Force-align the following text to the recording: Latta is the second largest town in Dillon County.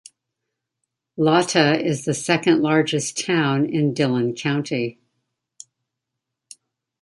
Latta 1.15 1.79
is 1.79 2.05
the 2.05 2.15
second 2.15 2.63
largest 2.63 3.23
town 3.23 3.67
in 3.67 3.93
Dillon 3.93 4.33
County. 4.33 4.99